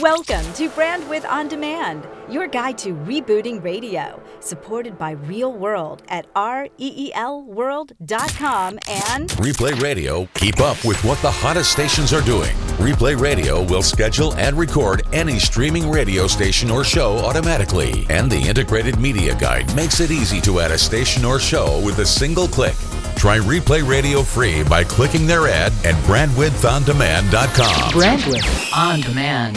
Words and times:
Welcome 0.00 0.50
to 0.54 0.70
Brandwidth 0.70 1.28
On 1.28 1.48
Demand, 1.48 2.08
your 2.30 2.46
guide 2.46 2.78
to 2.78 2.94
rebooting 2.94 3.62
radio, 3.62 4.22
supported 4.40 4.96
by 4.96 5.16
Reelworld 5.16 6.00
at 6.08 6.32
reelworld.com 6.32 8.78
and 8.88 9.28
Replay 9.28 9.78
Radio. 9.82 10.26
Keep 10.32 10.60
up 10.60 10.82
with 10.86 11.04
what 11.04 11.20
the 11.20 11.30
hottest 11.30 11.72
stations 11.72 12.14
are 12.14 12.22
doing. 12.22 12.54
Replay 12.78 13.20
Radio 13.20 13.62
will 13.64 13.82
schedule 13.82 14.34
and 14.36 14.56
record 14.56 15.02
any 15.12 15.38
streaming 15.38 15.90
radio 15.90 16.26
station 16.26 16.70
or 16.70 16.84
show 16.84 17.18
automatically, 17.18 18.06
and 18.08 18.32
the 18.32 18.40
integrated 18.40 18.98
media 18.98 19.38
guide 19.38 19.76
makes 19.76 20.00
it 20.00 20.10
easy 20.10 20.40
to 20.40 20.60
add 20.60 20.70
a 20.70 20.78
station 20.78 21.22
or 21.22 21.38
show 21.38 21.84
with 21.84 21.98
a 21.98 22.06
single 22.06 22.48
click. 22.48 22.76
Try 23.16 23.38
Replay 23.38 23.86
Radio 23.86 24.22
free 24.22 24.64
by 24.64 24.82
clicking 24.82 25.26
their 25.28 25.46
ad 25.46 25.72
at 25.84 25.94
brandwidthondemand.com. 26.06 27.92
Brandwidth 27.92 28.76
On 28.76 29.00
Demand. 29.00 29.56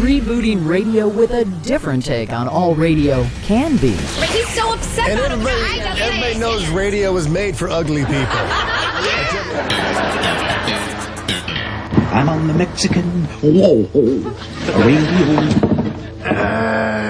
Rebooting 0.00 0.64
radio 0.66 1.08
with 1.08 1.32
a 1.32 1.44
different 1.64 2.04
take 2.04 2.32
on 2.32 2.46
all 2.46 2.74
radio 2.76 3.26
can 3.42 3.76
be. 3.78 3.94
But 4.18 4.28
he's 4.28 4.48
so 4.54 4.72
upset 4.74 5.10
And 5.10 5.18
about 5.18 5.32
it. 5.32 5.32
everybody, 5.40 6.00
everybody 6.02 6.38
knows 6.38 6.68
radio 6.68 7.12
was 7.12 7.28
made 7.28 7.56
for 7.56 7.68
ugly 7.68 8.04
people. 8.04 8.26
I'm 12.12 12.28
on 12.28 12.46
the 12.46 12.54
Mexican 12.54 13.24
whoa, 13.42 13.82
radio. 14.84 15.40
Uh, 16.24 17.09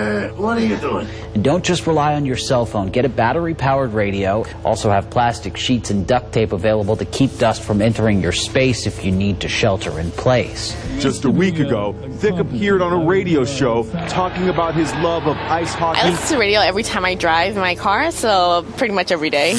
what 0.51 0.59
are 0.59 0.67
you 0.67 0.77
doing? 0.79 1.07
And 1.33 1.45
don't 1.45 1.65
just 1.65 1.87
rely 1.87 2.17
on 2.17 2.27
your 2.27 2.37
cell 2.37 2.67
phone. 2.67 2.89
Get 2.89 3.05
a 3.05 3.09
battery 3.09 3.55
powered 3.55 3.93
radio. 3.93 4.45
Also 4.65 4.91
have 4.91 5.09
plastic 5.09 5.57
sheets 5.57 5.91
and 5.91 6.05
duct 6.05 6.33
tape 6.33 6.51
available 6.51 6.97
to 6.97 7.05
keep 7.05 7.39
dust 7.39 7.63
from 7.63 7.81
entering 7.81 8.21
your 8.21 8.33
space 8.33 8.85
if 8.85 9.05
you 9.05 9.13
need 9.13 9.39
to 9.43 9.49
shelter 9.49 10.01
in 10.01 10.11
place. 10.11 10.77
Just 10.99 11.25
a 11.25 11.31
week 11.31 11.61
ago, 11.61 11.93
Thick 12.15 12.35
appeared 12.35 12.83
on 12.83 12.93
a 12.93 13.07
radio 13.07 13.45
show 13.45 13.85
talking 14.09 14.49
about 14.49 14.75
his 14.75 14.93
love 14.95 15.29
of 15.29 15.37
ice 15.37 15.73
hockey. 15.73 16.01
I 16.01 16.03
hockey. 16.03 16.11
listen 16.11 16.37
to 16.37 16.41
radio 16.41 16.61
every 16.61 16.83
time 16.83 17.05
I 17.05 17.15
drive 17.15 17.55
my 17.55 17.77
car, 17.77 18.11
so 18.11 18.67
pretty 18.77 18.93
much 18.93 19.13
every 19.13 19.31
day. 19.31 19.55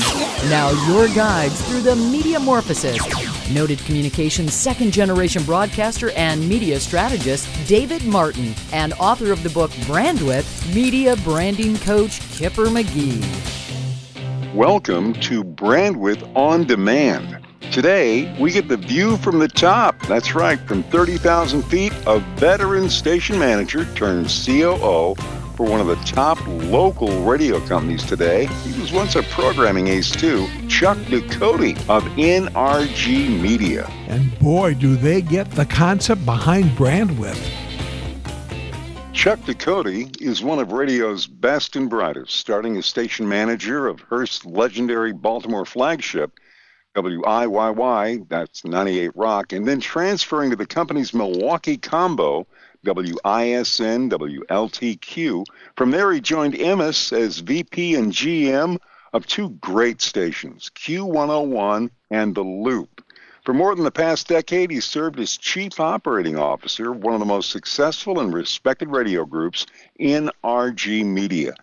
Now, 0.50 0.72
your 0.90 1.08
guides 1.16 1.62
through 1.70 1.82
the 1.84 1.96
Mediamorphosis. 1.96 3.31
Noted 3.54 3.80
communications 3.80 4.54
second 4.54 4.94
generation 4.94 5.44
broadcaster 5.44 6.12
and 6.12 6.48
media 6.48 6.80
strategist 6.80 7.50
David 7.68 8.06
Martin, 8.06 8.54
and 8.72 8.94
author 8.94 9.34
of 9.34 9.44
the 9.44 9.50
book 9.50 9.72
Brandwidth, 9.88 10.74
media 10.74 11.18
branding 11.18 11.78
coach 11.80 12.22
Kipper 12.32 12.68
McGee. 12.68 13.22
Welcome 14.56 15.12
to 15.16 15.44
Brandwidth 15.44 16.34
On 16.34 16.64
Demand. 16.64 17.46
Today, 17.74 18.34
we 18.40 18.52
get 18.52 18.70
the 18.70 18.78
view 18.78 19.18
from 19.18 19.40
the 19.40 19.50
top. 19.50 20.00
That's 20.08 20.34
right, 20.34 20.60
from 20.60 20.84
30,000 20.84 21.62
feet, 21.64 21.92
a 22.08 22.20
veteran 22.38 22.90
station 22.90 23.38
manager 23.38 23.84
turned 23.96 24.28
COO 24.28 25.16
for 25.62 25.70
one 25.70 25.80
of 25.80 25.86
the 25.86 25.96
top 25.98 26.40
local 26.48 27.22
radio 27.22 27.60
companies 27.68 28.04
today. 28.04 28.48
He 28.48 28.82
was 28.82 28.92
once 28.92 29.16
a 29.16 29.22
programming 29.22 29.90
ace, 29.90 30.10
too. 30.10 30.48
Chuck 30.68 30.98
DuCoty 30.98 31.78
of 31.88 32.02
NRG 32.16 33.40
Media. 33.40 33.86
And 34.08 34.40
boy, 34.40 34.74
do 34.74 34.96
they 34.96 35.22
get 35.22 35.52
the 35.52 35.68
concept 35.68 36.26
behind 36.26 36.66
Brandwidth. 36.72 37.48
Chuck 39.14 39.38
DuCoty 39.42 40.20
is 40.20 40.42
one 40.42 40.58
of 40.58 40.72
radio's 40.72 41.28
best 41.28 41.76
and 41.76 41.88
brightest, 41.88 42.36
starting 42.36 42.76
as 42.78 42.88
station 42.88 43.30
manager 43.30 43.88
of 43.88 44.00
Hearst's 44.00 44.44
legendary 44.44 45.14
Baltimore 45.14 45.66
flagship, 45.66 46.40
WIYY, 46.96 48.28
that's 48.30 48.66
98 48.66 49.16
Rock, 49.16 49.54
and 49.54 49.68
then 49.68 49.80
transferring 49.80 50.50
to 50.50 50.56
the 50.56 50.66
company's 50.66 51.14
Milwaukee 51.14 51.78
combo, 51.78 52.48
WISN, 52.84 54.10
WLTQ. 54.10 55.46
From 55.76 55.92
there, 55.92 56.12
he 56.12 56.22
joined 56.22 56.56
Emmis 56.56 57.14
as 57.14 57.40
VP 57.40 57.96
and 57.96 58.12
GM 58.12 58.80
of 59.14 59.28
two 59.28 59.50
great 59.62 60.02
stations, 60.02 60.72
Q101 60.76 61.90
and 62.10 62.34
The 62.34 62.44
Loop. 62.44 63.04
For 63.44 63.54
more 63.54 63.74
than 63.74 63.84
the 63.84 63.92
past 63.92 64.28
decade, 64.28 64.70
he 64.70 64.80
served 64.80 65.20
as 65.20 65.36
Chief 65.36 65.80
Operating 65.80 66.38
Officer 66.38 66.92
of 66.92 67.04
one 67.04 67.16
of 67.16 67.20
the 67.20 67.26
most 67.26 67.50
successful 67.50 68.20
and 68.20 68.32
respected 68.32 68.90
radio 68.90 69.26
groups 69.26 69.66
in 69.98 70.30
RG 70.44 71.04
Media. 71.06 71.56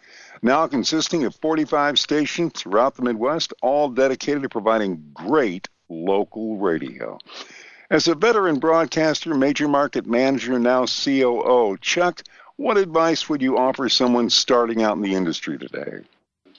Now 0.43 0.67
consisting 0.67 1.25
of 1.25 1.37
45 1.37 1.99
stations 1.99 2.53
throughout 2.55 2.97
the 2.97 3.03
Midwest, 3.03 3.53
all 3.63 3.89
dedicated 3.89 4.43
to 4.43 4.49
providing 4.49 5.11
great 5.15 5.69
local 5.89 6.59
radio. 6.59 7.19
As 7.91 8.07
a 8.07 8.15
veteran 8.15 8.59
broadcaster, 8.59 9.35
major 9.35 9.67
market 9.67 10.07
manager, 10.07 10.59
now 10.59 10.85
COO, 10.85 11.79
Chuck, 11.81 12.23
what 12.57 12.77
advice 12.77 13.31
would 13.31 13.41
you 13.41 13.57
offer 13.57 13.89
someone 13.89 14.29
starting 14.29 14.83
out 14.83 14.97
in 14.97 15.03
the 15.03 15.15
industry 15.15 15.57
today? 15.57 16.01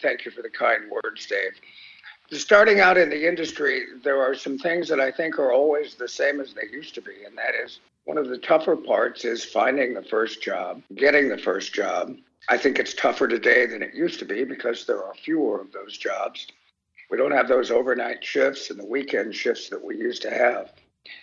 Thank 0.01 0.25
you 0.25 0.31
for 0.31 0.41
the 0.41 0.49
kind 0.49 0.89
words, 0.89 1.27
Dave. 1.27 1.51
Starting 2.31 2.79
out 2.79 2.97
in 2.97 3.11
the 3.11 3.27
industry, 3.27 3.85
there 4.03 4.19
are 4.19 4.33
some 4.33 4.57
things 4.57 4.87
that 4.87 4.99
I 4.99 5.11
think 5.11 5.37
are 5.37 5.51
always 5.51 5.93
the 5.93 6.07
same 6.07 6.39
as 6.39 6.55
they 6.55 6.67
used 6.71 6.95
to 6.95 7.01
be, 7.01 7.23
and 7.27 7.37
that 7.37 7.53
is 7.63 7.79
one 8.05 8.17
of 8.17 8.27
the 8.27 8.39
tougher 8.39 8.75
parts 8.75 9.23
is 9.23 9.45
finding 9.45 9.93
the 9.93 10.01
first 10.01 10.41
job, 10.41 10.81
getting 10.95 11.29
the 11.29 11.37
first 11.37 11.75
job. 11.75 12.15
I 12.49 12.57
think 12.57 12.79
it's 12.79 12.95
tougher 12.95 13.27
today 13.27 13.67
than 13.67 13.83
it 13.83 13.93
used 13.93 14.17
to 14.17 14.25
be 14.25 14.45
because 14.45 14.87
there 14.87 15.03
are 15.03 15.13
fewer 15.13 15.61
of 15.61 15.71
those 15.73 15.95
jobs. 15.95 16.47
We 17.11 17.17
don't 17.17 17.33
have 17.33 17.47
those 17.47 17.69
overnight 17.69 18.23
shifts 18.23 18.71
and 18.71 18.79
the 18.79 18.85
weekend 18.85 19.35
shifts 19.35 19.69
that 19.69 19.83
we 19.83 19.95
used 19.95 20.23
to 20.23 20.31
have. 20.31 20.71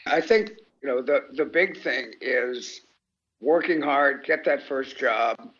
I 0.06 0.20
think, 0.20 0.52
you 0.82 0.88
know, 0.88 1.02
the, 1.02 1.24
the 1.32 1.44
big 1.44 1.80
thing 1.82 2.12
is 2.20 2.82
working 3.40 3.80
hard, 3.80 4.24
get 4.24 4.44
that 4.44 4.62
first 4.62 4.98
job. 4.98 5.50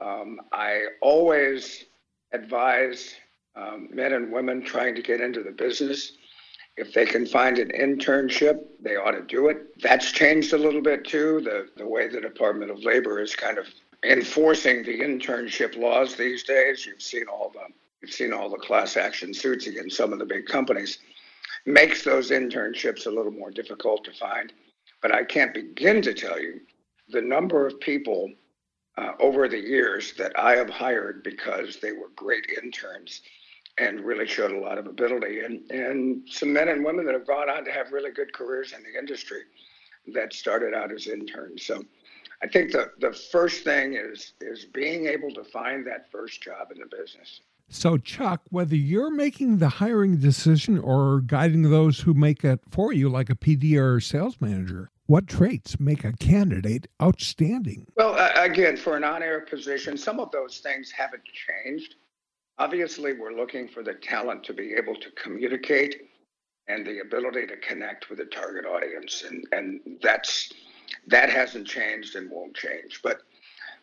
Um, 0.00 0.40
I 0.52 0.86
always 1.00 1.84
advise 2.32 3.14
um, 3.54 3.88
men 3.92 4.12
and 4.12 4.32
women 4.32 4.62
trying 4.62 4.94
to 4.94 5.02
get 5.02 5.20
into 5.20 5.42
the 5.42 5.50
business. 5.50 6.12
If 6.76 6.94
they 6.94 7.04
can 7.04 7.26
find 7.26 7.58
an 7.58 7.68
internship, 7.68 8.60
they 8.80 8.96
ought 8.96 9.12
to 9.12 9.22
do 9.22 9.48
it. 9.48 9.78
That's 9.80 10.10
changed 10.10 10.54
a 10.54 10.58
little 10.58 10.80
bit 10.80 11.04
too. 11.04 11.42
The 11.42 11.68
the 11.76 11.86
way 11.86 12.08
the 12.08 12.20
Department 12.20 12.70
of 12.70 12.82
Labor 12.82 13.20
is 13.20 13.36
kind 13.36 13.58
of 13.58 13.66
enforcing 14.02 14.82
the 14.82 15.00
internship 15.00 15.76
laws 15.76 16.16
these 16.16 16.44
days. 16.44 16.86
You've 16.86 17.02
seen 17.02 17.24
all 17.30 17.50
the 17.50 17.72
you've 18.00 18.12
seen 18.12 18.32
all 18.32 18.48
the 18.48 18.56
class 18.56 18.96
action 18.96 19.34
suits 19.34 19.66
against 19.66 19.96
some 19.96 20.14
of 20.14 20.18
the 20.18 20.24
big 20.24 20.46
companies. 20.46 20.98
Makes 21.64 22.04
those 22.04 22.30
internships 22.30 23.06
a 23.06 23.10
little 23.10 23.32
more 23.32 23.50
difficult 23.50 24.04
to 24.04 24.12
find. 24.12 24.52
But 25.00 25.14
I 25.14 25.24
can't 25.24 25.54
begin 25.54 26.02
to 26.02 26.14
tell 26.14 26.40
you 26.40 26.60
the 27.08 27.22
number 27.22 27.66
of 27.66 27.78
people 27.80 28.30
uh, 28.96 29.12
over 29.20 29.48
the 29.48 29.58
years 29.58 30.12
that 30.14 30.38
I 30.38 30.56
have 30.56 30.70
hired 30.70 31.22
because 31.22 31.78
they 31.80 31.92
were 31.92 32.10
great 32.16 32.46
interns 32.62 33.22
and 33.78 34.00
really 34.00 34.26
showed 34.26 34.52
a 34.52 34.58
lot 34.58 34.78
of 34.78 34.86
ability. 34.86 35.40
And, 35.40 35.70
and 35.70 36.28
some 36.28 36.52
men 36.52 36.68
and 36.68 36.84
women 36.84 37.06
that 37.06 37.14
have 37.14 37.26
gone 37.26 37.48
on 37.48 37.64
to 37.64 37.72
have 37.72 37.92
really 37.92 38.10
good 38.10 38.32
careers 38.32 38.72
in 38.72 38.82
the 38.82 38.98
industry 38.98 39.42
that 40.08 40.32
started 40.32 40.74
out 40.74 40.92
as 40.92 41.06
interns. 41.06 41.64
So 41.64 41.82
I 42.42 42.48
think 42.48 42.72
the, 42.72 42.90
the 42.98 43.12
first 43.12 43.64
thing 43.64 43.94
is 43.94 44.32
is 44.40 44.64
being 44.64 45.06
able 45.06 45.32
to 45.32 45.44
find 45.44 45.86
that 45.86 46.10
first 46.10 46.42
job 46.42 46.72
in 46.72 46.80
the 46.80 46.86
business. 46.86 47.40
So, 47.68 47.96
Chuck, 47.96 48.42
whether 48.50 48.76
you're 48.76 49.10
making 49.10 49.58
the 49.58 49.68
hiring 49.68 50.18
decision 50.18 50.78
or 50.78 51.20
guiding 51.20 51.70
those 51.70 52.00
who 52.00 52.14
make 52.14 52.44
it 52.44 52.60
for 52.70 52.92
you, 52.92 53.08
like 53.08 53.30
a 53.30 53.34
PD 53.34 53.76
or 53.76 54.00
sales 54.00 54.36
manager, 54.40 54.90
what 55.06 55.26
traits 55.26 55.80
make 55.80 56.04
a 56.04 56.12
candidate 56.12 56.86
outstanding? 57.02 57.86
Well, 57.96 58.16
again, 58.36 58.76
for 58.76 58.96
an 58.96 59.04
on 59.04 59.22
air 59.22 59.40
position, 59.40 59.96
some 59.96 60.20
of 60.20 60.30
those 60.30 60.58
things 60.58 60.90
haven't 60.90 61.24
changed. 61.24 61.96
Obviously, 62.58 63.12
we're 63.12 63.32
looking 63.32 63.68
for 63.68 63.82
the 63.82 63.94
talent 63.94 64.44
to 64.44 64.54
be 64.54 64.74
able 64.74 64.94
to 64.96 65.10
communicate 65.12 66.08
and 66.68 66.86
the 66.86 67.00
ability 67.00 67.46
to 67.46 67.56
connect 67.56 68.08
with 68.08 68.18
the 68.18 68.24
target 68.26 68.64
audience. 68.64 69.24
And, 69.28 69.44
and 69.52 69.80
that's 70.02 70.52
that 71.08 71.30
hasn't 71.30 71.66
changed 71.66 72.16
and 72.16 72.30
won't 72.30 72.54
change. 72.54 73.00
But 73.02 73.22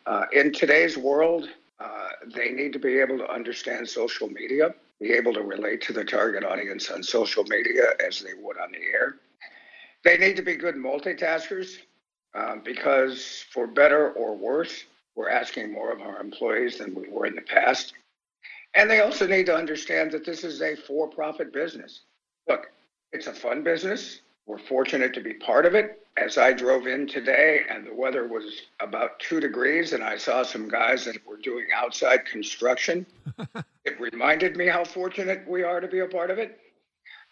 uh, 0.06 0.24
in 0.32 0.52
today's 0.52 0.96
world, 0.96 1.48
uh, 1.80 2.08
they 2.34 2.50
need 2.50 2.72
to 2.74 2.78
be 2.78 2.98
able 2.98 3.18
to 3.18 3.30
understand 3.30 3.88
social 3.88 4.28
media, 4.28 4.74
be 5.00 5.12
able 5.12 5.32
to 5.32 5.40
relate 5.40 5.80
to 5.82 5.92
the 5.92 6.04
target 6.04 6.44
audience 6.44 6.90
on 6.90 7.02
social 7.02 7.44
media 7.44 7.84
as 8.06 8.20
they 8.20 8.34
would 8.40 8.58
on 8.58 8.70
the 8.72 8.78
air. 8.78 9.16
They 10.04 10.18
need 10.18 10.36
to 10.36 10.42
be 10.42 10.56
good 10.56 10.76
multitaskers 10.76 11.78
uh, 12.34 12.56
because, 12.62 13.44
for 13.50 13.66
better 13.66 14.12
or 14.12 14.36
worse, 14.36 14.84
we're 15.14 15.30
asking 15.30 15.72
more 15.72 15.90
of 15.92 16.00
our 16.00 16.20
employees 16.20 16.78
than 16.78 16.94
we 16.94 17.08
were 17.08 17.26
in 17.26 17.34
the 17.34 17.42
past. 17.42 17.94
And 18.74 18.88
they 18.88 19.00
also 19.00 19.26
need 19.26 19.46
to 19.46 19.56
understand 19.56 20.12
that 20.12 20.24
this 20.24 20.44
is 20.44 20.62
a 20.62 20.76
for 20.76 21.08
profit 21.08 21.52
business. 21.52 22.02
Look, 22.48 22.70
it's 23.12 23.26
a 23.26 23.32
fun 23.32 23.62
business. 23.64 24.20
We're 24.46 24.58
fortunate 24.58 25.12
to 25.14 25.20
be 25.20 25.34
part 25.34 25.66
of 25.66 25.74
it. 25.74 25.99
As 26.20 26.36
I 26.36 26.52
drove 26.52 26.86
in 26.86 27.06
today 27.06 27.62
and 27.70 27.86
the 27.86 27.94
weather 27.94 28.28
was 28.28 28.60
about 28.78 29.18
two 29.20 29.40
degrees, 29.40 29.94
and 29.94 30.04
I 30.04 30.18
saw 30.18 30.42
some 30.42 30.68
guys 30.68 31.06
that 31.06 31.26
were 31.26 31.38
doing 31.38 31.68
outside 31.74 32.26
construction, 32.26 33.06
it 33.86 33.98
reminded 33.98 34.54
me 34.54 34.66
how 34.66 34.84
fortunate 34.84 35.48
we 35.48 35.62
are 35.62 35.80
to 35.80 35.88
be 35.88 36.00
a 36.00 36.06
part 36.06 36.30
of 36.30 36.38
it. 36.38 36.60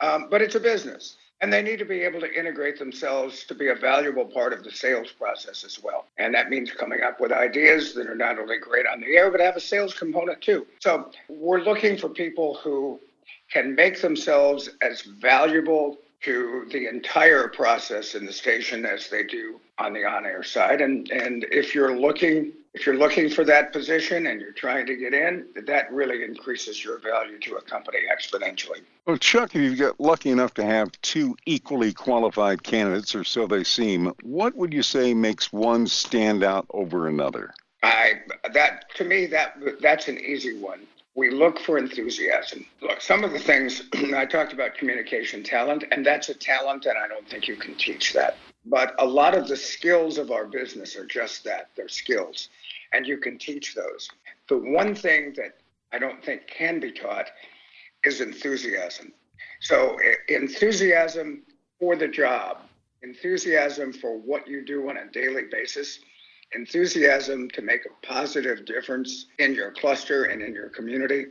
Um, 0.00 0.28
but 0.30 0.40
it's 0.40 0.54
a 0.54 0.60
business. 0.60 1.16
And 1.42 1.52
they 1.52 1.62
need 1.62 1.78
to 1.80 1.84
be 1.84 2.00
able 2.00 2.20
to 2.20 2.32
integrate 2.32 2.78
themselves 2.78 3.44
to 3.44 3.54
be 3.54 3.68
a 3.68 3.74
valuable 3.74 4.24
part 4.24 4.54
of 4.54 4.64
the 4.64 4.70
sales 4.70 5.12
process 5.12 5.64
as 5.64 5.82
well. 5.82 6.06
And 6.16 6.34
that 6.34 6.48
means 6.48 6.72
coming 6.72 7.02
up 7.02 7.20
with 7.20 7.30
ideas 7.30 7.92
that 7.92 8.06
are 8.06 8.16
not 8.16 8.38
only 8.38 8.58
great 8.58 8.86
on 8.86 9.00
the 9.00 9.16
air, 9.18 9.30
but 9.30 9.40
have 9.40 9.56
a 9.56 9.60
sales 9.60 9.92
component 9.92 10.40
too. 10.40 10.66
So 10.80 11.10
we're 11.28 11.60
looking 11.60 11.98
for 11.98 12.08
people 12.08 12.54
who 12.54 12.98
can 13.52 13.74
make 13.74 14.00
themselves 14.00 14.70
as 14.80 15.02
valuable 15.02 15.98
to 16.22 16.66
the 16.72 16.88
entire 16.88 17.48
process 17.48 18.14
in 18.14 18.26
the 18.26 18.32
station 18.32 18.84
as 18.84 19.08
they 19.08 19.22
do 19.22 19.60
on 19.78 19.92
the 19.92 20.04
on-air 20.04 20.42
side. 20.42 20.80
And 20.80 21.10
and 21.10 21.46
if 21.50 21.74
you're 21.74 21.96
looking 21.96 22.52
if 22.74 22.86
you're 22.86 22.96
looking 22.96 23.28
for 23.30 23.44
that 23.44 23.72
position 23.72 24.26
and 24.26 24.40
you're 24.40 24.52
trying 24.52 24.86
to 24.86 24.96
get 24.96 25.14
in, 25.14 25.46
that 25.66 25.92
really 25.92 26.22
increases 26.22 26.84
your 26.84 26.98
value 26.98 27.38
to 27.40 27.56
a 27.56 27.62
company 27.62 27.98
exponentially. 28.12 28.82
Well, 29.06 29.16
Chuck, 29.16 29.54
if 29.54 29.62
you 29.62 29.74
get 29.74 29.98
lucky 29.98 30.30
enough 30.30 30.54
to 30.54 30.64
have 30.64 30.92
two 31.00 31.36
equally 31.46 31.92
qualified 31.92 32.62
candidates, 32.62 33.14
or 33.14 33.24
so 33.24 33.46
they 33.46 33.64
seem, 33.64 34.12
what 34.22 34.54
would 34.54 34.72
you 34.72 34.82
say 34.82 35.14
makes 35.14 35.52
one 35.52 35.86
stand 35.86 36.44
out 36.44 36.66
over 36.70 37.08
another? 37.08 37.54
I 37.82 38.20
that 38.52 38.94
to 38.96 39.04
me 39.04 39.26
that 39.26 39.56
that's 39.80 40.08
an 40.08 40.18
easy 40.18 40.58
one. 40.58 40.80
We 41.18 41.30
look 41.30 41.58
for 41.58 41.78
enthusiasm. 41.78 42.64
Look, 42.80 43.00
some 43.00 43.24
of 43.24 43.32
the 43.32 43.40
things 43.40 43.82
I 44.14 44.24
talked 44.24 44.52
about 44.52 44.76
communication 44.76 45.42
talent, 45.42 45.82
and 45.90 46.06
that's 46.06 46.28
a 46.28 46.34
talent, 46.34 46.86
and 46.86 46.96
I 46.96 47.08
don't 47.08 47.28
think 47.28 47.48
you 47.48 47.56
can 47.56 47.74
teach 47.74 48.12
that. 48.12 48.36
But 48.64 48.94
a 49.00 49.04
lot 49.04 49.36
of 49.36 49.48
the 49.48 49.56
skills 49.56 50.16
of 50.16 50.30
our 50.30 50.44
business 50.44 50.94
are 50.94 51.04
just 51.04 51.42
that 51.42 51.70
they're 51.74 51.88
skills, 51.88 52.50
and 52.92 53.04
you 53.04 53.18
can 53.18 53.36
teach 53.36 53.74
those. 53.74 54.08
The 54.48 54.58
one 54.58 54.94
thing 54.94 55.34
that 55.36 55.56
I 55.92 55.98
don't 55.98 56.24
think 56.24 56.46
can 56.46 56.78
be 56.78 56.92
taught 56.92 57.26
is 58.04 58.20
enthusiasm. 58.20 59.12
So, 59.60 59.98
enthusiasm 60.28 61.42
for 61.80 61.96
the 61.96 62.06
job, 62.06 62.58
enthusiasm 63.02 63.92
for 63.92 64.16
what 64.16 64.46
you 64.46 64.64
do 64.64 64.88
on 64.88 64.98
a 64.98 65.10
daily 65.10 65.46
basis, 65.50 65.98
enthusiasm 66.54 67.48
to 67.50 67.62
make 67.62 67.82
a 67.86 68.06
positive 68.06 68.64
difference 68.64 69.26
in 69.38 69.54
your 69.54 69.70
cluster 69.72 70.24
and 70.24 70.42
in 70.42 70.54
your 70.54 70.68
community. 70.68 71.26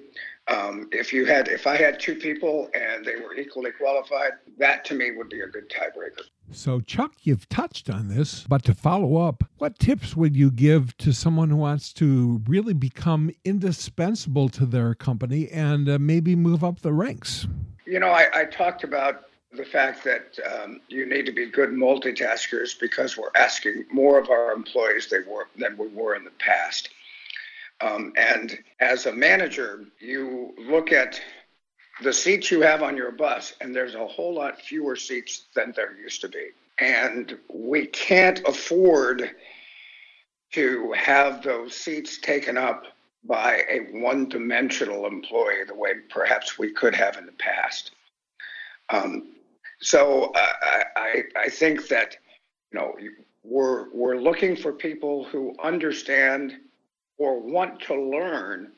Um, 0.47 0.87
if 0.93 1.11
you 1.11 1.25
had, 1.25 1.49
if 1.49 1.67
I 1.67 1.75
had 1.75 1.99
two 1.99 2.15
people 2.15 2.69
and 2.73 3.03
they 3.03 3.17
were 3.17 3.35
equally 3.35 3.71
qualified, 3.71 4.31
that 4.57 4.85
to 4.85 4.93
me 4.93 5.11
would 5.11 5.29
be 5.29 5.41
a 5.41 5.47
good 5.47 5.69
tiebreaker. 5.69 6.23
So, 6.51 6.79
Chuck, 6.79 7.15
you've 7.23 7.49
touched 7.49 7.89
on 7.89 8.07
this, 8.07 8.45
but 8.47 8.63
to 8.63 8.73
follow 8.73 9.17
up, 9.17 9.43
what 9.57 9.77
tips 9.77 10.15
would 10.15 10.37
you 10.37 10.49
give 10.49 10.95
to 10.99 11.11
someone 11.11 11.49
who 11.49 11.57
wants 11.57 11.91
to 11.93 12.41
really 12.47 12.73
become 12.73 13.31
indispensable 13.43 14.47
to 14.49 14.65
their 14.65 14.95
company 14.95 15.49
and 15.49 15.89
uh, 15.89 15.97
maybe 15.99 16.37
move 16.37 16.63
up 16.63 16.79
the 16.79 16.93
ranks? 16.93 17.45
You 17.85 17.99
know, 17.99 18.09
I, 18.09 18.27
I 18.33 18.45
talked 18.45 18.85
about 18.85 19.25
the 19.51 19.65
fact 19.65 20.03
that 20.03 20.37
um, 20.45 20.81
you 20.87 21.05
need 21.05 21.25
to 21.25 21.31
be 21.31 21.45
good 21.45 21.69
multitaskers 21.69 22.77
because 22.79 23.17
we're 23.17 23.31
asking 23.35 23.85
more 23.91 24.19
of 24.19 24.29
our 24.29 24.51
employees 24.51 25.11
were, 25.27 25.47
than 25.57 25.77
we 25.77 25.87
were 25.87 26.15
in 26.15 26.23
the 26.23 26.31
past. 26.31 26.89
Um, 27.79 28.13
and 28.17 28.57
as 28.79 29.05
a 29.05 29.11
manager, 29.11 29.85
you 29.99 30.53
look 30.57 30.91
at 30.91 31.21
the 32.01 32.13
seats 32.13 32.51
you 32.51 32.61
have 32.61 32.83
on 32.83 32.97
your 32.97 33.11
bus, 33.11 33.53
and 33.61 33.75
there's 33.75 33.95
a 33.95 34.07
whole 34.07 34.33
lot 34.33 34.59
fewer 34.61 34.95
seats 34.95 35.45
than 35.55 35.73
there 35.75 35.95
used 35.97 36.21
to 36.21 36.29
be. 36.29 36.49
And 36.79 37.37
we 37.51 37.87
can't 37.87 38.39
afford 38.47 39.31
to 40.53 40.91
have 40.93 41.41
those 41.41 41.75
seats 41.75 42.19
taken 42.19 42.57
up 42.57 42.85
by 43.23 43.61
a 43.69 43.79
one 43.99 44.29
dimensional 44.29 45.05
employee 45.05 45.63
the 45.67 45.75
way 45.75 45.93
perhaps 46.09 46.57
we 46.57 46.71
could 46.71 46.95
have 46.95 47.17
in 47.17 47.25
the 47.25 47.31
past. 47.33 47.91
Um, 48.89 49.33
so 49.79 50.31
uh, 50.35 50.83
I, 50.95 51.23
I 51.35 51.49
think 51.49 51.87
that 51.89 52.15
you 52.71 52.79
know 52.79 52.95
we're 53.43 53.89
we're 53.93 54.17
looking 54.17 54.55
for 54.55 54.73
people 54.73 55.25
who 55.25 55.55
understand 55.63 56.57
or 57.17 57.39
want 57.39 57.79
to 57.81 57.95
learn 57.95 58.71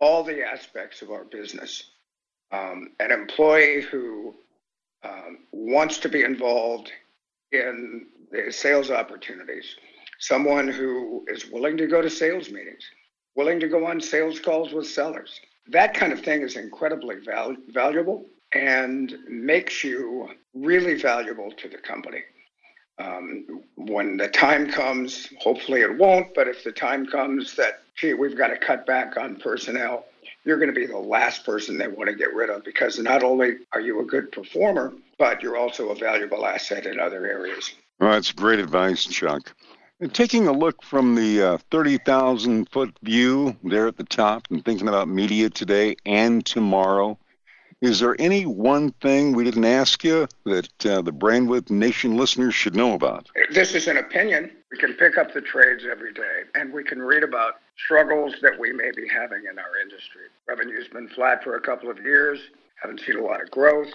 all 0.00 0.22
the 0.22 0.44
aspects 0.44 1.02
of 1.02 1.10
our 1.10 1.24
business. 1.24 1.90
Um, 2.52 2.92
an 3.00 3.10
employee 3.10 3.82
who 3.82 4.34
um, 5.02 5.38
wants 5.52 5.98
to 5.98 6.08
be 6.08 6.22
involved 6.22 6.92
in 7.52 8.06
the 8.30 8.52
sales 8.52 8.90
opportunities, 8.90 9.76
someone 10.18 10.68
who 10.68 11.24
is 11.28 11.50
willing 11.50 11.76
to 11.78 11.86
go 11.86 12.00
to 12.00 12.10
sales 12.10 12.50
meetings, 12.50 12.84
willing 13.34 13.60
to 13.60 13.68
go 13.68 13.86
on 13.86 14.00
sales 14.00 14.38
calls 14.38 14.72
with 14.72 14.86
sellers. 14.86 15.40
That 15.68 15.94
kind 15.94 16.12
of 16.12 16.20
thing 16.20 16.42
is 16.42 16.56
incredibly 16.56 17.16
val- 17.24 17.56
valuable 17.68 18.26
and 18.54 19.14
makes 19.28 19.82
you 19.82 20.30
really 20.54 20.94
valuable 20.94 21.50
to 21.52 21.68
the 21.68 21.78
company. 21.78 22.22
Um, 22.98 23.62
when 23.74 24.16
the 24.16 24.28
time 24.28 24.70
comes, 24.70 25.28
hopefully 25.40 25.80
it 25.80 25.98
won't, 25.98 26.32
but 26.34 26.46
if 26.46 26.62
the 26.62 26.70
time 26.70 27.06
comes 27.06 27.56
that, 27.56 27.82
gee, 27.96 28.14
we've 28.14 28.38
got 28.38 28.48
to 28.48 28.56
cut 28.56 28.86
back 28.86 29.16
on 29.16 29.36
personnel, 29.36 30.06
you're 30.44 30.58
going 30.58 30.72
to 30.72 30.78
be 30.78 30.86
the 30.86 30.96
last 30.96 31.44
person 31.44 31.76
they 31.76 31.88
want 31.88 32.08
to 32.08 32.14
get 32.14 32.32
rid 32.32 32.50
of 32.50 32.62
because 32.64 32.98
not 32.98 33.24
only 33.24 33.56
are 33.72 33.80
you 33.80 34.00
a 34.00 34.04
good 34.04 34.30
performer, 34.30 34.92
but 35.18 35.42
you're 35.42 35.56
also 35.56 35.90
a 35.90 35.96
valuable 35.96 36.46
asset 36.46 36.86
in 36.86 37.00
other 37.00 37.26
areas. 37.26 37.74
Well, 37.98 38.12
that's 38.12 38.30
great 38.30 38.60
advice, 38.60 39.04
Chuck. 39.04 39.54
And 40.00 40.14
taking 40.14 40.46
a 40.46 40.52
look 40.52 40.82
from 40.82 41.14
the 41.14 41.42
uh, 41.42 41.58
30,000 41.70 42.68
foot 42.70 42.96
view 43.02 43.56
there 43.64 43.86
at 43.86 43.96
the 43.96 44.04
top 44.04 44.46
and 44.50 44.64
thinking 44.64 44.88
about 44.88 45.08
media 45.08 45.50
today 45.50 45.96
and 46.04 46.44
tomorrow, 46.44 47.18
is 47.84 48.00
there 48.00 48.16
any 48.18 48.46
one 48.46 48.92
thing 49.02 49.32
we 49.32 49.44
didn't 49.44 49.66
ask 49.66 50.02
you 50.02 50.26
that 50.44 50.86
uh, 50.86 51.02
the 51.02 51.12
Brandwidth 51.12 51.70
Nation 51.70 52.16
listeners 52.16 52.54
should 52.54 52.74
know 52.74 52.94
about? 52.94 53.28
This 53.52 53.74
is 53.74 53.88
an 53.88 53.98
opinion. 53.98 54.50
We 54.70 54.78
can 54.78 54.94
pick 54.94 55.18
up 55.18 55.34
the 55.34 55.42
trades 55.42 55.84
every 55.90 56.12
day 56.12 56.44
and 56.54 56.72
we 56.72 56.82
can 56.82 57.02
read 57.02 57.22
about 57.22 57.60
struggles 57.76 58.34
that 58.40 58.58
we 58.58 58.72
may 58.72 58.90
be 58.90 59.06
having 59.06 59.42
in 59.50 59.58
our 59.58 59.78
industry. 59.82 60.22
Revenue's 60.48 60.88
been 60.88 61.08
flat 61.08 61.44
for 61.44 61.56
a 61.56 61.60
couple 61.60 61.90
of 61.90 61.98
years, 61.98 62.40
haven't 62.82 63.00
seen 63.00 63.18
a 63.18 63.22
lot 63.22 63.42
of 63.42 63.50
growth. 63.50 63.92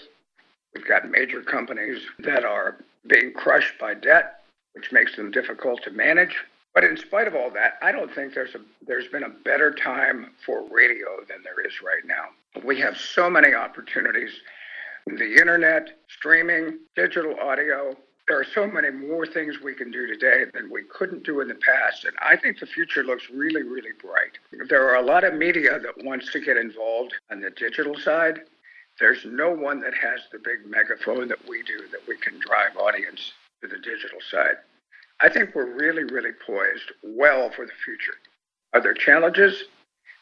We've 0.75 0.87
got 0.87 1.09
major 1.09 1.41
companies 1.41 2.01
that 2.19 2.45
are 2.45 2.77
being 3.07 3.33
crushed 3.33 3.79
by 3.79 3.95
debt, 3.95 4.41
which 4.73 4.91
makes 4.91 5.15
them 5.15 5.31
difficult 5.31 5.81
to 5.83 5.91
manage. 5.91 6.35
But 6.75 6.83
in 6.83 6.95
spite 6.95 7.27
of 7.27 7.33
all 7.33 7.49
that, 7.51 7.79
I 7.81 7.91
don't 7.91 8.13
think 8.13 8.35
there's 8.35 8.53
a 8.53 8.59
there's 8.85 9.07
been 9.07 9.23
a 9.23 9.29
better 9.29 9.71
time 9.73 10.31
for 10.45 10.63
radio 10.69 11.07
than 11.27 11.41
there 11.43 11.65
is 11.65 11.81
right 11.81 12.05
now. 12.05 12.25
We 12.63 12.79
have 12.79 12.97
so 12.97 13.29
many 13.29 13.53
opportunities. 13.53 14.31
The 15.05 15.35
internet, 15.35 15.99
streaming, 16.07 16.79
digital 16.95 17.35
audio. 17.39 17.95
There 18.27 18.39
are 18.39 18.45
so 18.53 18.67
many 18.67 18.91
more 18.91 19.25
things 19.25 19.59
we 19.63 19.73
can 19.73 19.89
do 19.89 20.05
today 20.05 20.43
than 20.53 20.69
we 20.71 20.83
couldn't 20.83 21.23
do 21.23 21.41
in 21.41 21.47
the 21.47 21.55
past. 21.55 22.05
And 22.05 22.13
I 22.21 22.35
think 22.35 22.59
the 22.59 22.67
future 22.67 23.03
looks 23.03 23.23
really, 23.33 23.63
really 23.63 23.91
bright. 23.99 24.37
There 24.67 24.87
are 24.87 24.97
a 24.97 25.01
lot 25.01 25.23
of 25.23 25.33
media 25.33 25.79
that 25.79 26.05
wants 26.05 26.31
to 26.33 26.39
get 26.39 26.57
involved 26.57 27.13
on 27.31 27.41
the 27.41 27.49
digital 27.49 27.95
side. 27.95 28.41
There's 28.99 29.25
no 29.25 29.51
one 29.51 29.79
that 29.79 29.93
has 29.93 30.21
the 30.31 30.39
big 30.39 30.69
megaphone 30.69 31.27
that 31.29 31.47
we 31.47 31.63
do 31.63 31.87
that 31.91 32.07
we 32.07 32.17
can 32.17 32.39
drive 32.39 32.77
audience 32.77 33.31
to 33.61 33.67
the 33.67 33.77
digital 33.77 34.19
side. 34.29 34.57
I 35.21 35.29
think 35.29 35.55
we're 35.55 35.73
really, 35.73 36.03
really 36.03 36.31
poised 36.45 36.91
well 37.03 37.49
for 37.49 37.65
the 37.65 37.71
future. 37.83 38.13
Are 38.73 38.81
there 38.81 38.93
challenges? 38.93 39.63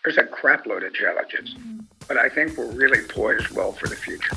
There's 0.04 0.18
a 0.18 0.24
crapload 0.24 0.86
of 0.86 0.94
challenges, 0.94 1.56
mm-hmm. 1.56 1.80
But 2.08 2.18
I 2.18 2.30
think 2.30 2.58
we're 2.58 2.72
really 2.72 3.02
poised 3.02 3.50
well 3.52 3.74
for 3.74 3.88
the 3.88 3.96
future. 3.96 4.36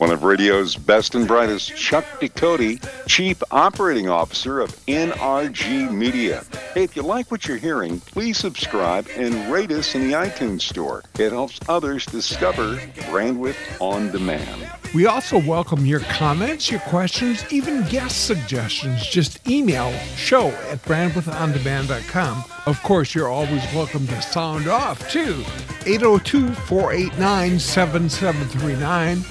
One 0.00 0.10
of 0.10 0.22
radio's 0.22 0.76
best 0.76 1.14
and 1.14 1.28
brightest, 1.28 1.76
Chuck 1.76 2.06
DuCoty, 2.20 2.82
Chief 3.06 3.42
Operating 3.50 4.08
Officer 4.08 4.60
of 4.60 4.70
NRG 4.86 5.92
Media. 5.92 6.42
Hey, 6.72 6.84
if 6.84 6.96
you 6.96 7.02
like 7.02 7.30
what 7.30 7.46
you're 7.46 7.58
hearing, 7.58 8.00
please 8.00 8.38
subscribe 8.38 9.06
and 9.14 9.52
rate 9.52 9.70
us 9.70 9.94
in 9.94 10.08
the 10.08 10.14
iTunes 10.14 10.62
Store. 10.62 11.02
It 11.18 11.32
helps 11.32 11.60
others 11.68 12.06
discover 12.06 12.76
Brandwidth 13.10 13.56
on 13.78 14.10
Demand. 14.10 14.79
We 14.92 15.06
also 15.06 15.38
welcome 15.38 15.86
your 15.86 16.00
comments, 16.00 16.68
your 16.68 16.80
questions, 16.80 17.44
even 17.52 17.84
guest 17.84 18.26
suggestions. 18.26 19.06
Just 19.06 19.48
email 19.48 19.92
show 20.16 20.48
at 20.48 20.82
brandwidthondemand.com. 20.82 22.44
Of 22.66 22.82
course, 22.82 23.14
you're 23.14 23.28
always 23.28 23.62
welcome 23.72 24.08
to 24.08 24.20
sound 24.20 24.66
off 24.66 25.08
too. 25.08 25.44
802 25.86 26.52
489 26.52 27.58
7739. 27.60 29.24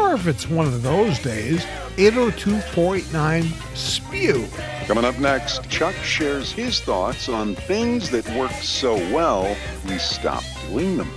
Or 0.00 0.14
if 0.14 0.26
it's 0.26 0.48
one 0.48 0.66
of 0.66 0.82
those 0.82 1.18
days, 1.18 1.66
802 1.98 2.58
489 2.72 3.52
SPEW. 3.74 4.46
Coming 4.86 5.04
up 5.04 5.18
next, 5.18 5.68
Chuck 5.68 5.94
shares 5.96 6.50
his 6.52 6.80
thoughts 6.80 7.28
on 7.28 7.54
things 7.54 8.08
that 8.08 8.26
work 8.34 8.52
so 8.52 8.94
well 9.12 9.54
we 9.86 9.98
stop 9.98 10.42
doing 10.68 10.96
them. 10.96 11.10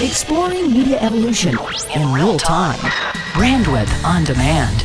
Exploring 0.00 0.72
media 0.72 0.98
evolution 1.00 1.56
in 1.94 2.12
real 2.12 2.36
time. 2.36 2.78
Brandwidth 3.34 4.04
on 4.04 4.24
demand. 4.24 4.76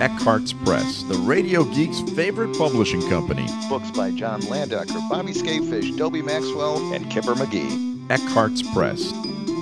Eckhartz 0.00 0.54
Press, 0.64 1.02
the 1.02 1.18
radio 1.18 1.62
geek's 1.64 2.00
favorite 2.12 2.56
publishing 2.56 3.06
company. 3.08 3.46
Books 3.68 3.90
by 3.90 4.10
John 4.12 4.40
Landecker, 4.42 5.06
Bobby 5.10 5.32
Skafish, 5.32 5.96
Dobie 5.98 6.22
Maxwell, 6.22 6.94
and 6.94 7.10
Kipper 7.10 7.34
McGee. 7.34 8.06
Eckhartz 8.06 8.62
Press. 8.72 9.12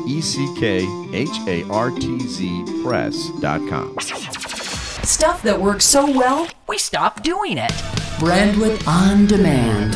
E 0.06 0.20
C 0.20 0.54
K 0.58 0.86
H 1.12 1.38
A 1.48 1.64
R 1.70 1.90
T 1.90 2.18
Z 2.20 2.82
Press.com. 2.84 3.98
Stuff 3.98 5.42
that 5.42 5.60
works 5.60 5.84
so 5.84 6.06
well, 6.06 6.48
we 6.68 6.78
stop 6.78 7.22
doing 7.22 7.58
it. 7.58 7.72
Brandwidth 8.20 8.86
on 8.86 9.26
Demand. 9.26 9.94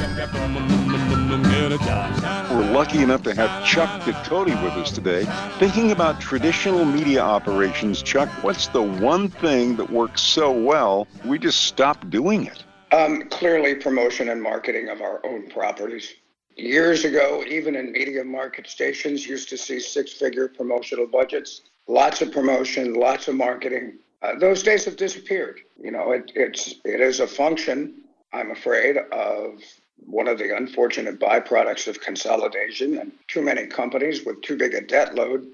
We're 2.59 2.73
lucky 2.73 3.05
enough 3.05 3.23
to 3.23 3.33
have 3.37 3.65
Chuck 3.65 3.88
DuCoty 4.00 4.61
with 4.65 4.73
us 4.73 4.91
today. 4.91 5.25
Thinking 5.61 5.93
about 5.93 6.21
traditional 6.21 6.85
media 6.85 7.21
operations, 7.21 8.03
Chuck, 8.03 8.29
what's 8.43 8.67
the 8.67 8.83
one 8.83 9.29
thing 9.29 9.77
that 9.77 9.88
works 9.88 10.23
so 10.23 10.50
well 10.50 11.07
we 11.25 11.38
just 11.38 11.67
stop 11.67 12.11
doing 12.11 12.47
it? 12.47 12.65
Um, 12.91 13.29
clearly, 13.29 13.77
promotion 13.77 14.31
and 14.31 14.43
marketing 14.43 14.88
of 14.88 15.00
our 15.00 15.25
own 15.25 15.49
properties. 15.49 16.12
Years 16.57 17.05
ago, 17.05 17.45
even 17.47 17.77
in 17.77 17.93
media 17.93 18.25
market 18.25 18.67
stations, 18.67 19.25
used 19.25 19.49
to 19.50 19.57
see 19.57 19.79
six-figure 19.79 20.49
promotional 20.49 21.07
budgets. 21.07 21.61
Lots 21.87 22.23
of 22.23 22.33
promotion, 22.33 22.95
lots 22.95 23.29
of 23.29 23.37
marketing. 23.37 23.99
Uh, 24.21 24.37
those 24.37 24.65
days 24.65 24.85
have 24.85 24.97
disappeared. 24.97 25.61
You 25.81 25.93
know, 25.93 26.11
it, 26.11 26.33
it's 26.35 26.75
it 26.85 27.00
is 27.00 27.21
a 27.21 27.29
function, 27.29 28.03
I'm 28.33 28.50
afraid, 28.50 28.97
of 28.97 29.62
one 30.05 30.28
of 30.28 30.38
the 30.38 30.57
unfortunate 30.57 31.19
byproducts 31.19 31.87
of 31.88 32.00
consolidation 32.00 32.99
and 32.99 33.12
too 33.28 33.43
many 33.43 33.67
companies 33.67 34.25
with 34.25 34.40
too 34.43 34.57
big 34.57 34.75
a 34.75 34.81
debt 34.81 35.14
load. 35.14 35.47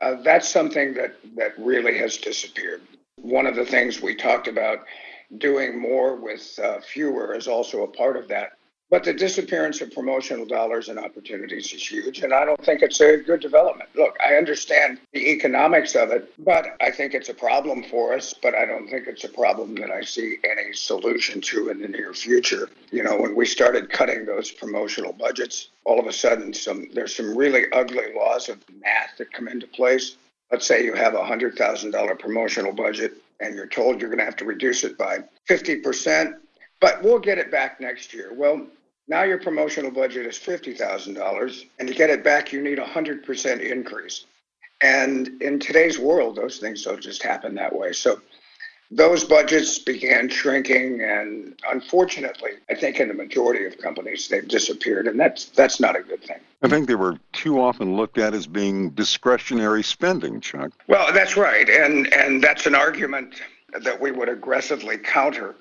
Uh, 0.00 0.16
that's 0.22 0.48
something 0.48 0.94
that 0.94 1.14
that 1.36 1.52
really 1.58 1.96
has 1.96 2.16
disappeared. 2.16 2.82
One 3.20 3.46
of 3.46 3.54
the 3.54 3.64
things 3.64 4.00
we 4.00 4.14
talked 4.14 4.48
about 4.48 4.80
doing 5.38 5.80
more 5.80 6.16
with 6.16 6.58
uh, 6.62 6.80
fewer 6.80 7.34
is 7.34 7.46
also 7.46 7.84
a 7.84 7.88
part 7.88 8.16
of 8.16 8.28
that. 8.28 8.52
But 8.92 9.04
the 9.04 9.14
disappearance 9.14 9.80
of 9.80 9.90
promotional 9.90 10.44
dollars 10.44 10.90
and 10.90 10.98
opportunities 10.98 11.72
is 11.72 11.90
huge, 11.90 12.20
and 12.20 12.34
I 12.34 12.44
don't 12.44 12.62
think 12.62 12.82
it's 12.82 13.00
a 13.00 13.16
good 13.16 13.40
development. 13.40 13.88
Look, 13.94 14.18
I 14.22 14.34
understand 14.34 14.98
the 15.14 15.30
economics 15.30 15.94
of 15.94 16.10
it, 16.10 16.30
but 16.38 16.76
I 16.78 16.90
think 16.90 17.14
it's 17.14 17.30
a 17.30 17.34
problem 17.34 17.84
for 17.84 18.12
us, 18.12 18.34
but 18.34 18.54
I 18.54 18.66
don't 18.66 18.86
think 18.90 19.06
it's 19.06 19.24
a 19.24 19.30
problem 19.30 19.76
that 19.76 19.90
I 19.90 20.02
see 20.02 20.36
any 20.44 20.74
solution 20.74 21.40
to 21.40 21.70
in 21.70 21.80
the 21.80 21.88
near 21.88 22.12
future. 22.12 22.68
You 22.90 23.02
know, 23.02 23.16
when 23.16 23.34
we 23.34 23.46
started 23.46 23.88
cutting 23.88 24.26
those 24.26 24.50
promotional 24.50 25.14
budgets, 25.14 25.70
all 25.86 25.98
of 25.98 26.06
a 26.06 26.12
sudden 26.12 26.52
some 26.52 26.90
there's 26.92 27.16
some 27.16 27.34
really 27.34 27.72
ugly 27.72 28.12
laws 28.14 28.50
of 28.50 28.62
math 28.78 29.16
that 29.16 29.32
come 29.32 29.48
into 29.48 29.66
place. 29.68 30.16
Let's 30.50 30.66
say 30.66 30.84
you 30.84 30.92
have 30.92 31.14
a 31.14 31.24
hundred 31.24 31.56
thousand 31.56 31.92
dollar 31.92 32.14
promotional 32.14 32.74
budget 32.74 33.14
and 33.40 33.54
you're 33.54 33.68
told 33.68 34.02
you're 34.02 34.10
going 34.10 34.18
to 34.18 34.26
have 34.26 34.36
to 34.36 34.44
reduce 34.44 34.84
it 34.84 34.98
by 34.98 35.20
50%, 35.48 36.34
but 36.78 37.02
we'll 37.02 37.18
get 37.18 37.38
it 37.38 37.50
back 37.50 37.80
next 37.80 38.12
year. 38.12 38.34
Well, 38.34 38.66
now 39.08 39.22
your 39.22 39.38
promotional 39.38 39.90
budget 39.90 40.26
is 40.26 40.38
$50,000, 40.38 41.66
and 41.78 41.88
to 41.88 41.94
get 41.94 42.10
it 42.10 42.22
back, 42.22 42.52
you 42.52 42.62
need 42.62 42.78
a 42.78 42.84
100% 42.84 43.60
increase. 43.60 44.26
And 44.80 45.40
in 45.42 45.58
today's 45.60 45.98
world, 45.98 46.36
those 46.36 46.58
things 46.58 46.82
don't 46.84 47.00
just 47.00 47.22
happen 47.22 47.54
that 47.54 47.74
way. 47.74 47.92
So 47.92 48.20
those 48.90 49.24
budgets 49.24 49.78
began 49.78 50.28
shrinking, 50.28 51.02
and 51.02 51.58
unfortunately, 51.70 52.52
I 52.68 52.74
think 52.74 53.00
in 53.00 53.08
the 53.08 53.14
majority 53.14 53.64
of 53.64 53.78
companies, 53.78 54.28
they've 54.28 54.46
disappeared, 54.46 55.06
and 55.06 55.18
that's 55.18 55.46
that's 55.46 55.80
not 55.80 55.96
a 55.96 56.02
good 56.02 56.22
thing. 56.22 56.38
I 56.62 56.68
think 56.68 56.88
they 56.88 56.94
were 56.94 57.18
too 57.32 57.60
often 57.60 57.96
looked 57.96 58.18
at 58.18 58.34
as 58.34 58.46
being 58.46 58.90
discretionary 58.90 59.82
spending, 59.82 60.40
Chuck. 60.40 60.72
Well, 60.88 61.12
that's 61.12 61.36
right, 61.36 61.68
and 61.70 62.12
and 62.12 62.42
that's 62.42 62.66
an 62.66 62.74
argument 62.74 63.40
that 63.80 63.98
we 63.98 64.10
would 64.10 64.28
aggressively 64.28 64.98
counter, 64.98 65.54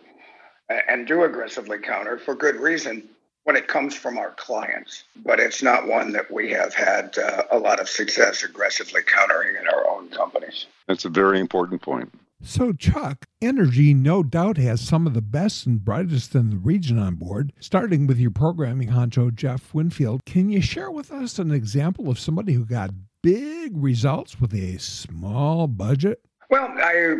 and 0.89 1.07
do 1.07 1.23
aggressively 1.23 1.79
counter 1.79 2.17
for 2.17 2.35
good 2.35 2.57
reason 2.57 3.07
when 3.43 3.55
it 3.55 3.67
comes 3.67 3.95
from 3.95 4.17
our 4.17 4.31
clients, 4.31 5.03
but 5.25 5.39
it's 5.39 5.63
not 5.63 5.87
one 5.87 6.11
that 6.13 6.29
we 6.31 6.51
have 6.51 6.73
had 6.73 7.17
uh, 7.17 7.43
a 7.51 7.57
lot 7.57 7.79
of 7.79 7.89
success 7.89 8.43
aggressively 8.43 9.01
countering 9.05 9.55
in 9.55 9.67
our 9.67 9.87
own 9.89 10.09
companies. 10.09 10.67
That's 10.87 11.05
a 11.05 11.09
very 11.09 11.39
important 11.39 11.81
point. 11.81 12.13
So, 12.43 12.73
Chuck, 12.73 13.25
Energy 13.39 13.93
no 13.93 14.23
doubt 14.23 14.57
has 14.57 14.81
some 14.81 15.05
of 15.05 15.13
the 15.13 15.21
best 15.21 15.67
and 15.67 15.83
brightest 15.83 16.33
in 16.33 16.49
the 16.49 16.57
region 16.57 16.97
on 16.97 17.15
board, 17.15 17.53
starting 17.59 18.07
with 18.07 18.17
your 18.17 18.31
programming 18.31 18.89
honcho, 18.89 19.33
Jeff 19.33 19.75
Winfield. 19.75 20.21
Can 20.25 20.49
you 20.49 20.59
share 20.59 20.89
with 20.89 21.11
us 21.11 21.37
an 21.37 21.51
example 21.51 22.09
of 22.09 22.19
somebody 22.19 22.53
who 22.53 22.65
got 22.65 22.89
big 23.21 23.73
results 23.75 24.41
with 24.41 24.55
a 24.55 24.79
small 24.79 25.67
budget? 25.67 26.25
Well, 26.51 26.67
I 26.77 27.15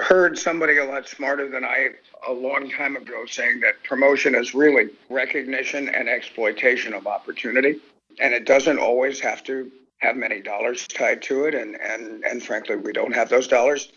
heard 0.00 0.38
somebody 0.38 0.76
a 0.76 0.84
lot 0.84 1.08
smarter 1.08 1.48
than 1.48 1.64
I 1.64 1.88
a 2.28 2.32
long 2.32 2.70
time 2.70 2.94
ago 2.94 3.24
saying 3.26 3.58
that 3.62 3.82
promotion 3.82 4.36
is 4.36 4.54
really 4.54 4.90
recognition 5.10 5.88
and 5.88 6.08
exploitation 6.08 6.94
of 6.94 7.08
opportunity. 7.08 7.80
And 8.20 8.32
it 8.32 8.46
doesn't 8.46 8.78
always 8.78 9.18
have 9.18 9.42
to 9.44 9.72
have 9.98 10.14
many 10.14 10.40
dollars 10.40 10.86
tied 10.86 11.22
to 11.22 11.46
it. 11.46 11.56
And, 11.56 11.74
and, 11.80 12.22
and 12.22 12.40
frankly, 12.40 12.76
we 12.76 12.92
don't 12.92 13.12
have 13.12 13.28
those 13.28 13.48
dollars. 13.48 13.90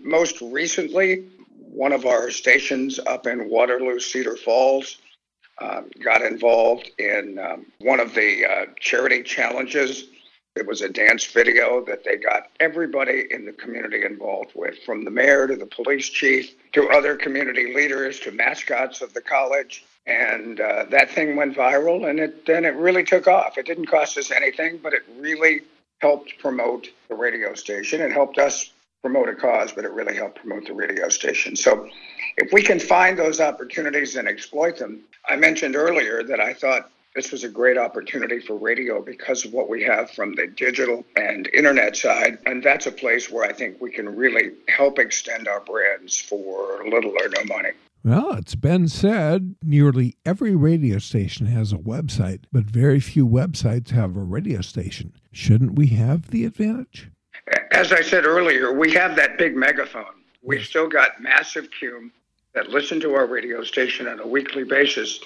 Most 0.00 0.40
recently, 0.40 1.26
one 1.58 1.92
of 1.92 2.06
our 2.06 2.30
stations 2.30 2.98
up 2.98 3.26
in 3.26 3.50
Waterloo, 3.50 4.00
Cedar 4.00 4.36
Falls, 4.36 4.96
uh, 5.58 5.82
got 6.02 6.22
involved 6.22 6.90
in 6.98 7.38
um, 7.38 7.66
one 7.80 8.00
of 8.00 8.14
the 8.14 8.46
uh, 8.46 8.64
charity 8.80 9.22
challenges 9.22 10.06
it 10.56 10.66
was 10.66 10.82
a 10.82 10.88
dance 10.88 11.24
video 11.26 11.84
that 11.84 12.04
they 12.04 12.16
got 12.16 12.48
everybody 12.60 13.26
in 13.30 13.44
the 13.44 13.52
community 13.52 14.04
involved 14.04 14.52
with, 14.54 14.78
from 14.84 15.04
the 15.04 15.10
mayor 15.10 15.48
to 15.48 15.56
the 15.56 15.66
police 15.66 16.08
chief 16.08 16.54
to 16.72 16.88
other 16.90 17.16
community 17.16 17.74
leaders 17.74 18.20
to 18.20 18.30
mascots 18.30 19.02
of 19.02 19.12
the 19.14 19.20
college. 19.20 19.84
And 20.06 20.60
uh, 20.60 20.84
that 20.90 21.10
thing 21.10 21.34
went 21.34 21.56
viral, 21.56 22.08
and 22.08 22.20
it 22.20 22.46
then 22.46 22.64
it 22.64 22.76
really 22.76 23.04
took 23.04 23.26
off. 23.26 23.58
It 23.58 23.66
didn't 23.66 23.86
cost 23.86 24.16
us 24.16 24.30
anything, 24.30 24.78
but 24.78 24.92
it 24.92 25.02
really 25.18 25.62
helped 26.00 26.38
promote 26.38 26.88
the 27.08 27.14
radio 27.14 27.54
station. 27.54 28.00
It 28.00 28.12
helped 28.12 28.38
us 28.38 28.70
promote 29.02 29.28
a 29.30 29.34
cause, 29.34 29.72
but 29.72 29.84
it 29.84 29.90
really 29.90 30.14
helped 30.14 30.38
promote 30.38 30.66
the 30.66 30.74
radio 30.74 31.08
station. 31.08 31.56
So, 31.56 31.88
if 32.36 32.52
we 32.52 32.62
can 32.62 32.78
find 32.78 33.18
those 33.18 33.40
opportunities 33.40 34.14
and 34.16 34.28
exploit 34.28 34.78
them, 34.78 35.00
I 35.28 35.36
mentioned 35.36 35.74
earlier 35.74 36.22
that 36.22 36.38
I 36.38 36.52
thought 36.52 36.90
this 37.14 37.30
was 37.30 37.44
a 37.44 37.48
great 37.48 37.78
opportunity 37.78 38.40
for 38.40 38.56
radio 38.56 39.00
because 39.00 39.44
of 39.44 39.52
what 39.52 39.68
we 39.68 39.82
have 39.84 40.10
from 40.10 40.34
the 40.34 40.48
digital 40.48 41.04
and 41.16 41.46
internet 41.48 41.96
side. 41.96 42.38
And 42.44 42.62
that's 42.62 42.86
a 42.86 42.92
place 42.92 43.30
where 43.30 43.48
I 43.48 43.52
think 43.52 43.80
we 43.80 43.92
can 43.92 44.14
really 44.16 44.52
help 44.68 44.98
extend 44.98 45.46
our 45.46 45.60
brands 45.60 46.20
for 46.20 46.84
little 46.84 47.12
or 47.12 47.28
no 47.28 47.44
money. 47.44 47.70
Well, 48.02 48.32
it's 48.32 48.56
been 48.56 48.88
said 48.88 49.54
nearly 49.62 50.16
every 50.26 50.54
radio 50.54 50.98
station 50.98 51.46
has 51.46 51.72
a 51.72 51.78
website, 51.78 52.40
but 52.52 52.64
very 52.64 53.00
few 53.00 53.26
websites 53.26 53.90
have 53.90 54.16
a 54.16 54.20
radio 54.20 54.60
station. 54.60 55.14
Shouldn't 55.32 55.76
we 55.76 55.86
have 55.88 56.30
the 56.30 56.44
advantage? 56.44 57.10
As 57.70 57.92
I 57.92 58.02
said 58.02 58.26
earlier, 58.26 58.72
we 58.72 58.92
have 58.92 59.16
that 59.16 59.38
big 59.38 59.56
megaphone. 59.56 60.04
We've 60.42 60.64
still 60.64 60.88
got 60.88 61.22
massive 61.22 61.68
cume 61.80 62.10
that 62.54 62.70
listen 62.70 63.00
to 63.00 63.14
our 63.14 63.26
radio 63.26 63.62
station 63.62 64.06
on 64.06 64.20
a 64.20 64.26
weekly 64.26 64.64
basis 64.64 65.20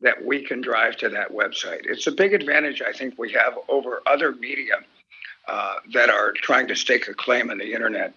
that 0.00 0.24
we 0.24 0.42
can 0.42 0.60
drive 0.60 0.96
to 0.96 1.08
that 1.10 1.30
website. 1.30 1.80
It's 1.84 2.06
a 2.06 2.12
big 2.12 2.34
advantage 2.34 2.82
I 2.82 2.92
think 2.92 3.18
we 3.18 3.32
have 3.32 3.54
over 3.68 4.00
other 4.06 4.32
media 4.32 4.76
uh, 5.48 5.74
that 5.92 6.10
are 6.10 6.32
trying 6.32 6.68
to 6.68 6.76
stake 6.76 7.08
a 7.08 7.14
claim 7.14 7.50
on 7.50 7.58
the 7.58 7.72
internet. 7.72 8.14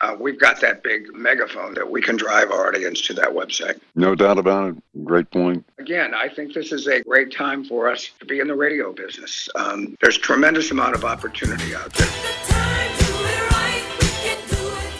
Uh, 0.00 0.16
we've 0.18 0.38
got 0.38 0.60
that 0.60 0.82
big 0.82 1.14
megaphone 1.14 1.74
that 1.74 1.88
we 1.88 2.02
can 2.02 2.16
drive 2.16 2.50
our 2.50 2.66
audience 2.66 3.00
to 3.02 3.14
that 3.14 3.28
website. 3.28 3.80
No 3.94 4.16
doubt 4.16 4.36
about 4.36 4.70
it. 4.70 5.04
Great 5.04 5.30
point. 5.30 5.64
Again, 5.78 6.12
I 6.12 6.28
think 6.28 6.54
this 6.54 6.72
is 6.72 6.88
a 6.88 7.02
great 7.04 7.32
time 7.32 7.64
for 7.64 7.88
us 7.88 8.10
to 8.18 8.26
be 8.26 8.40
in 8.40 8.48
the 8.48 8.56
radio 8.56 8.92
business. 8.92 9.48
Um, 9.54 9.96
there's 10.02 10.18
tremendous 10.18 10.72
amount 10.72 10.96
of 10.96 11.04
opportunity 11.04 11.76
out 11.76 11.92
there. 11.94 13.01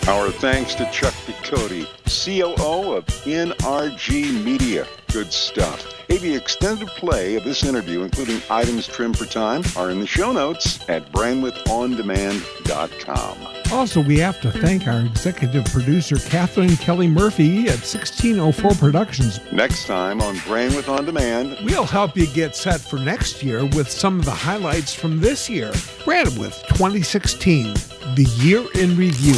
Our 0.08 0.32
thanks 0.32 0.74
to 0.74 0.84
Chuck 0.90 1.14
DuCoty, 1.26 1.86
COO 2.24 2.94
of 2.94 3.06
NRG 3.06 4.42
Media. 4.42 4.84
Good 5.12 5.32
stuff. 5.32 5.86
Hey, 6.08 6.18
the 6.18 6.34
extended 6.34 6.88
play 6.88 7.36
of 7.36 7.44
this 7.44 7.62
interview, 7.62 8.02
including 8.02 8.42
items 8.50 8.88
trimmed 8.88 9.16
for 9.16 9.26
time, 9.26 9.62
are 9.76 9.90
in 9.90 10.00
the 10.00 10.06
show 10.06 10.32
notes 10.32 10.80
at 10.88 11.12
brandwidthondemand.com. 11.12 13.38
Also, 13.72 14.02
we 14.02 14.18
have 14.18 14.40
to 14.40 14.50
thank 14.50 14.88
our 14.88 15.02
executive 15.02 15.64
producer, 15.66 16.16
Kathleen 16.16 16.76
Kelly 16.78 17.06
Murphy 17.06 17.68
at 17.68 17.78
1604 17.78 18.72
Productions. 18.72 19.38
Next 19.52 19.86
time 19.86 20.20
on 20.20 20.34
Brandwidth 20.38 20.88
On 20.88 21.04
Demand, 21.04 21.56
we'll 21.62 21.84
help 21.84 22.16
you 22.16 22.26
get 22.26 22.56
set 22.56 22.80
for 22.80 22.98
next 22.98 23.44
year 23.44 23.64
with 23.66 23.88
some 23.88 24.18
of 24.18 24.24
the 24.24 24.32
highlights 24.32 24.92
from 24.92 25.20
this 25.20 25.48
year. 25.48 25.70
Brandwidth 26.04 26.66
2016, 26.66 27.74
the 28.16 28.28
year 28.38 28.66
in 28.74 28.96
review. 28.96 29.36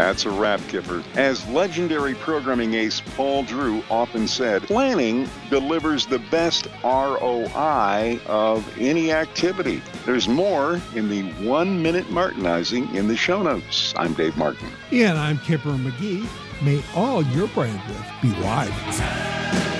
That's 0.00 0.24
a 0.24 0.30
wrap, 0.30 0.60
Kipper. 0.66 1.04
As 1.14 1.46
legendary 1.48 2.14
programming 2.14 2.72
ace 2.72 3.02
Paul 3.16 3.42
Drew 3.42 3.84
often 3.90 4.26
said, 4.26 4.62
planning 4.62 5.28
delivers 5.50 6.06
the 6.06 6.18
best 6.30 6.68
ROI 6.82 8.18
of 8.26 8.78
any 8.78 9.12
activity. 9.12 9.82
There's 10.06 10.26
more 10.26 10.80
in 10.94 11.10
the 11.10 11.30
one 11.46 11.82
minute 11.82 12.06
Martinizing 12.06 12.94
in 12.94 13.08
the 13.08 13.16
show 13.16 13.42
notes. 13.42 13.92
I'm 13.94 14.14
Dave 14.14 14.38
Martin. 14.38 14.70
And 14.90 15.18
I'm 15.18 15.38
Kipper 15.40 15.68
McGee. 15.68 16.26
May 16.62 16.82
all 16.96 17.22
your 17.22 17.48
brand 17.48 17.78
brandwidth 17.80 18.22
be 18.22 18.32
wide. 18.42 19.79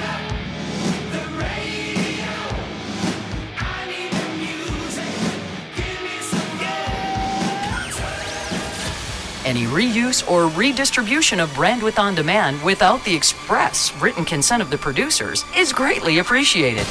Any 9.45 9.65
reuse 9.65 10.29
or 10.31 10.49
redistribution 10.49 11.41
of 11.41 11.49
Brandwidth 11.51 11.99
On 11.99 12.15
Demand 12.15 12.63
without 12.63 13.03
the 13.05 13.15
express 13.15 13.95
written 13.97 14.25
consent 14.25 14.63
of 14.63 14.71
the 14.71 14.77
producers 14.77 15.45
is 15.57 15.73
greatly 15.73 16.19
appreciated. 16.19 16.87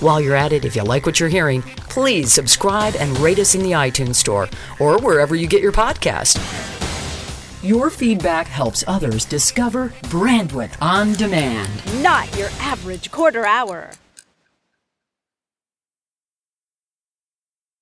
While 0.00 0.20
you're 0.20 0.36
at 0.36 0.52
it, 0.52 0.64
if 0.64 0.76
you 0.76 0.84
like 0.84 1.06
what 1.06 1.18
you're 1.18 1.28
hearing, 1.28 1.62
please 1.62 2.32
subscribe 2.32 2.94
and 2.96 3.18
rate 3.18 3.38
us 3.38 3.54
in 3.54 3.62
the 3.62 3.72
iTunes 3.72 4.16
Store 4.16 4.48
or 4.78 4.98
wherever 4.98 5.34
you 5.34 5.46
get 5.46 5.62
your 5.62 5.72
podcast. 5.72 6.38
Your 7.62 7.90
feedback 7.90 8.46
helps 8.46 8.84
others 8.86 9.24
discover 9.24 9.88
Brandwidth 10.04 10.76
On 10.80 11.12
Demand. 11.14 11.70
Not 12.02 12.36
your 12.36 12.50
average 12.60 13.10
quarter 13.10 13.46
hour. 13.46 13.90